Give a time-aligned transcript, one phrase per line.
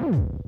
[0.00, 0.39] Mm.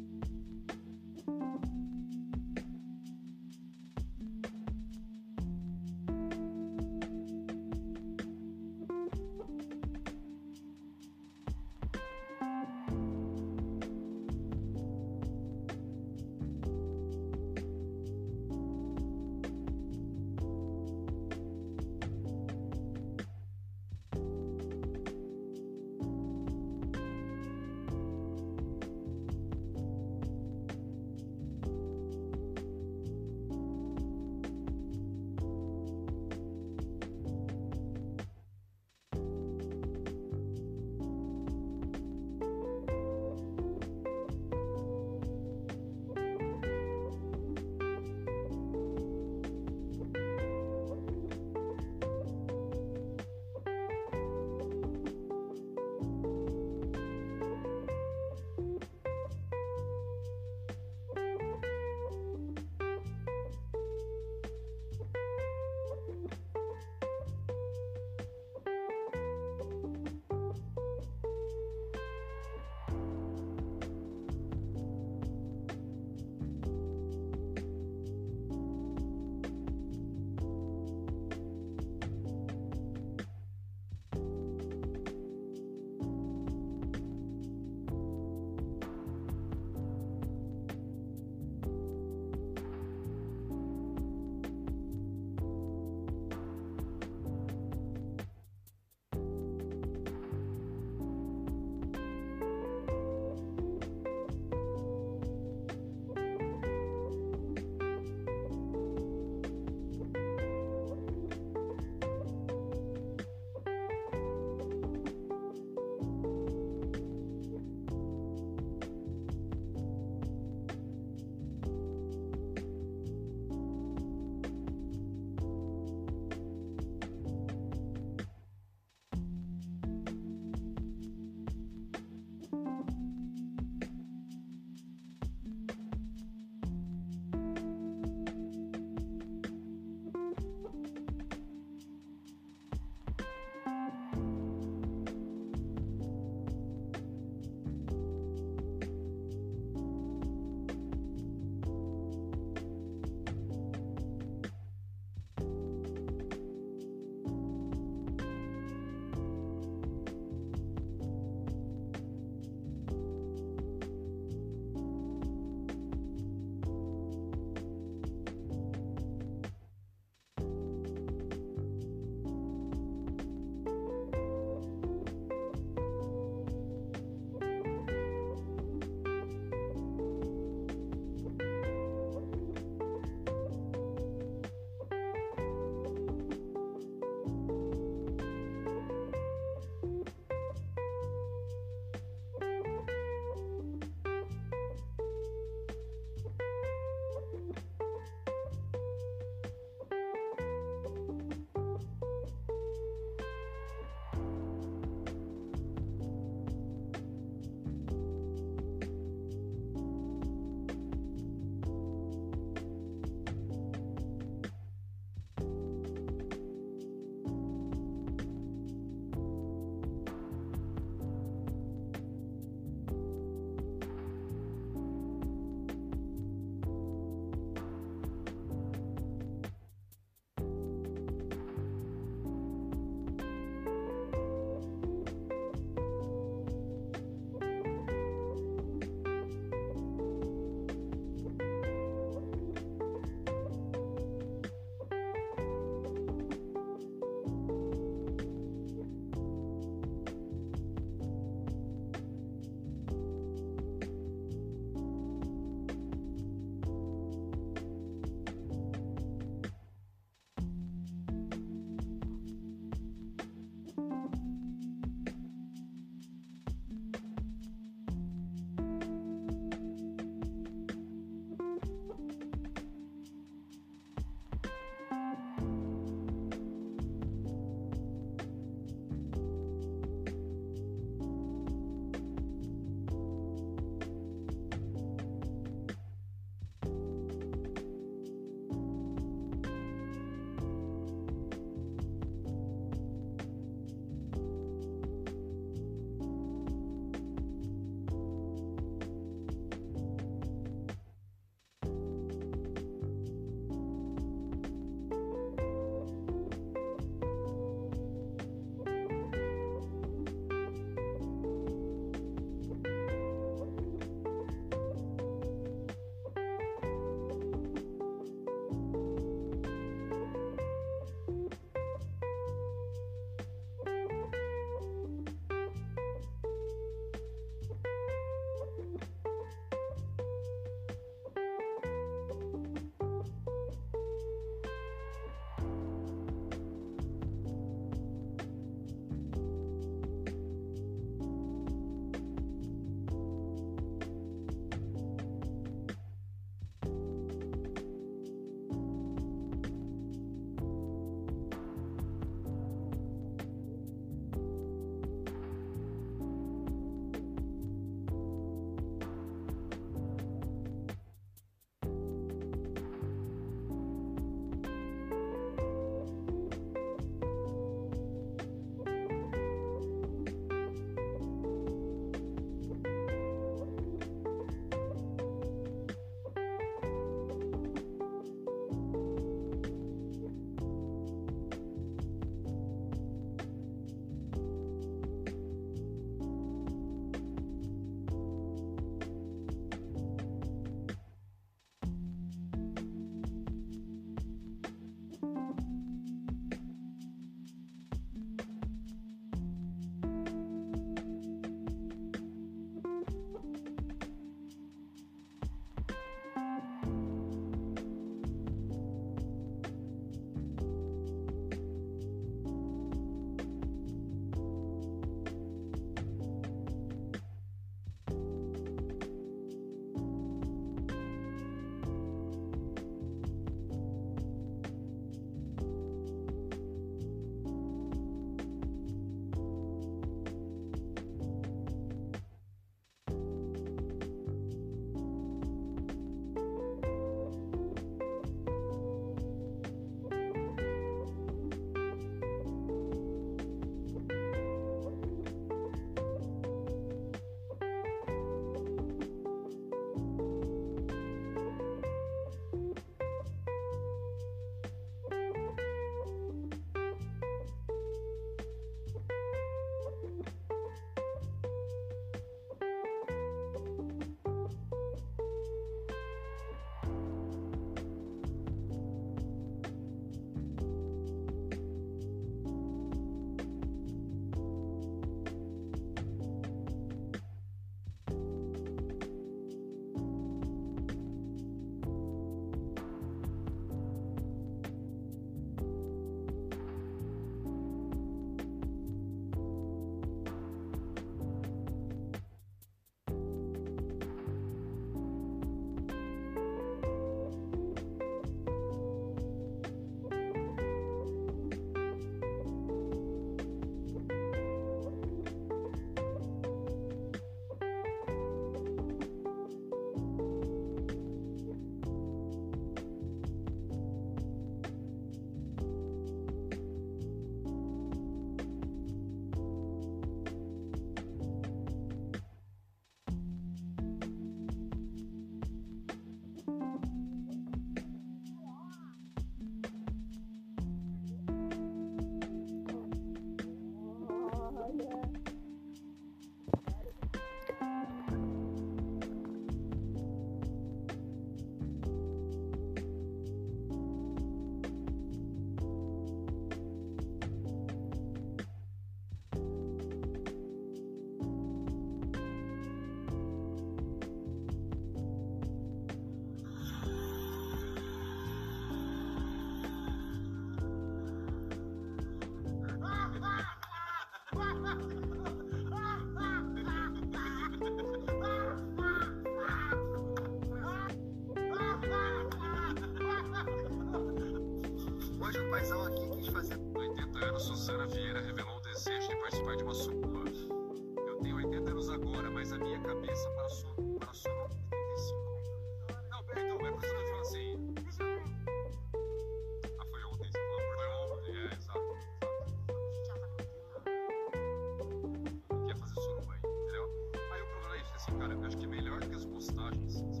[598.31, 600.00] acho que é melhor que as postagens.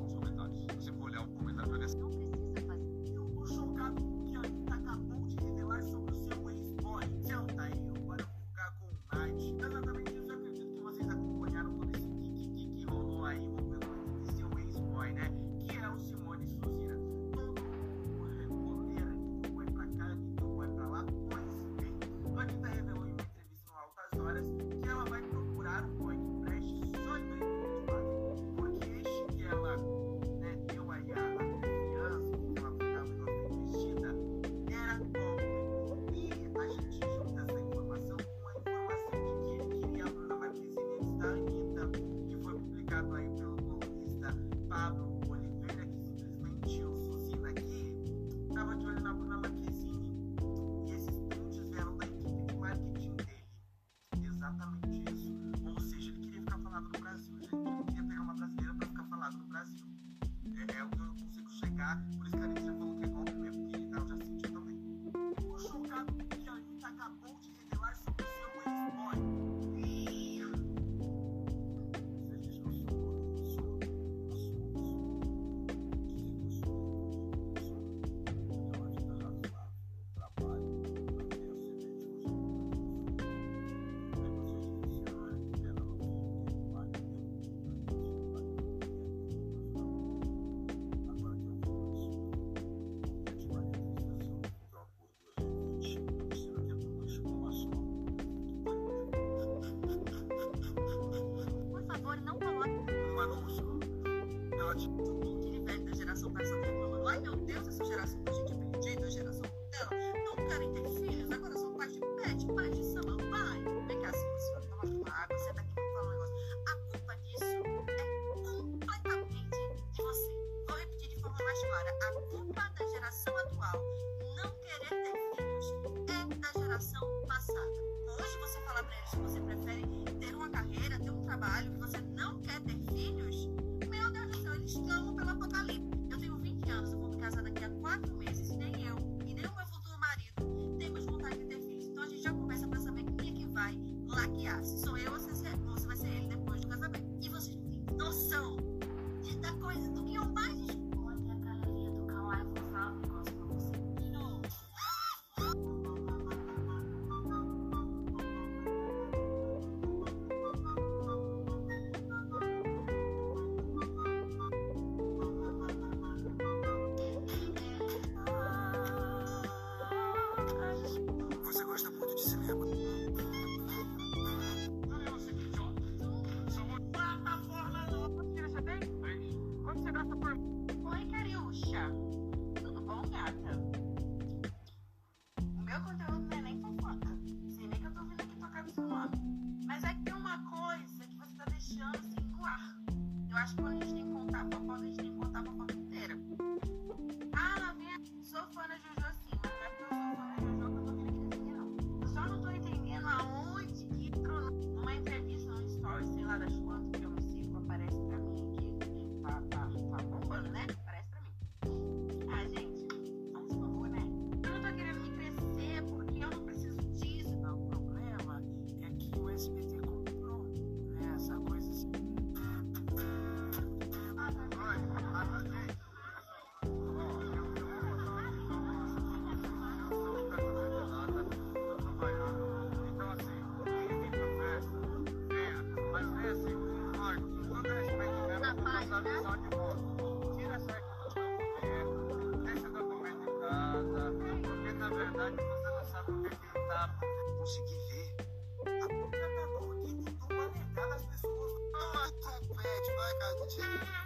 [246.11, 246.99] tentar
[247.37, 251.51] conseguir ver a própria menor e tentar alertar as pessoas.
[251.71, 254.00] Não tu trompete, vai, cara,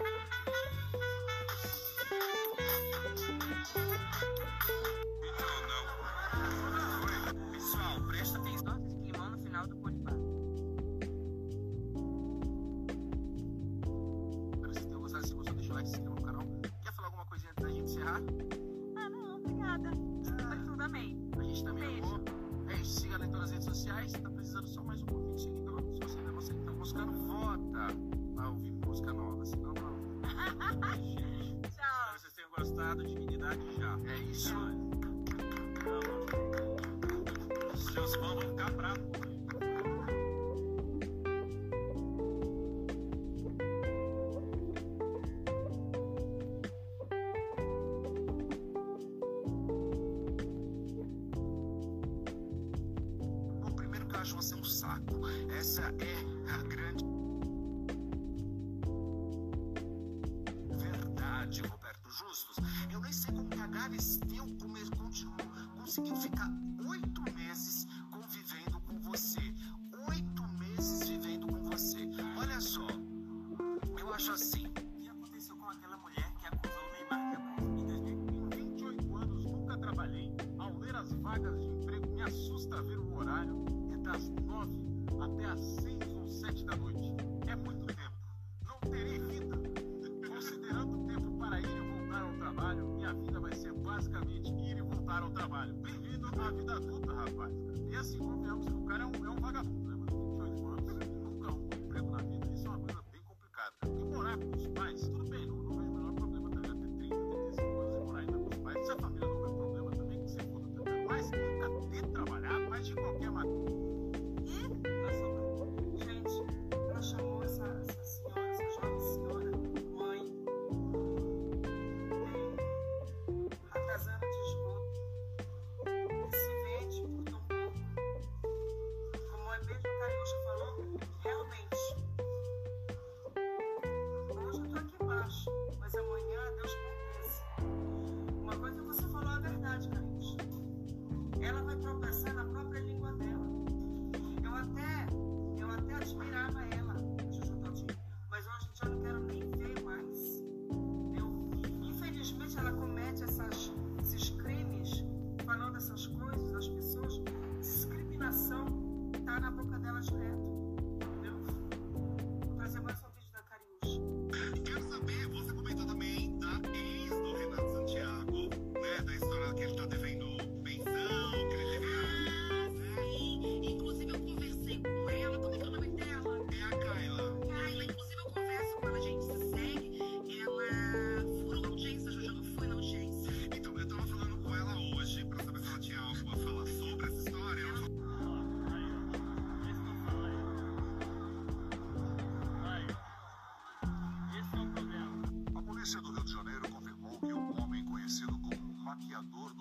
[98.56, 99.96] o cara é um, é um vagabundo, né?
[99.98, 102.46] Mas 22 anos, nunca um emprego na vida.
[102.52, 103.72] Isso é uma coisa bem complicada.
[103.80, 105.08] Tem que morar com os pais,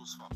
[0.06, 0.35] Gusman.